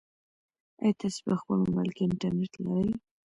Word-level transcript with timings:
ایا 0.81 0.97
تاسي 0.99 1.21
په 1.27 1.33
خپل 1.41 1.57
موبایل 1.63 1.91
کې 1.95 2.03
انټرنيټ 2.07 2.53
لرئ؟ 2.63 2.91